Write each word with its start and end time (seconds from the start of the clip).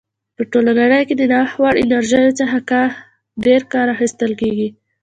په 0.35 0.43
ټوله 0.51 0.71
نړۍ 0.81 1.01
کې 1.07 1.15
د 1.17 1.23
نوښت 1.31 1.55
وړ 1.61 1.75
انرژیو 1.83 2.37
څخه 2.39 2.55
ډېر 3.45 3.61
کار 3.73 3.87
اخیستل 3.95 4.31
کیږي. 4.41 4.69